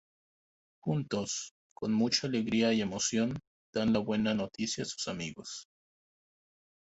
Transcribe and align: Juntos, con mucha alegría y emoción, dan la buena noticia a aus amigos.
Juntos, 0.79 1.53
con 1.75 1.93
mucha 1.93 2.25
alegría 2.25 2.73
y 2.73 2.81
emoción, 2.81 3.37
dan 3.71 3.93
la 3.93 3.99
buena 3.99 4.33
noticia 4.33 4.81
a 4.83 4.85
aus 4.85 5.07
amigos. 5.07 5.67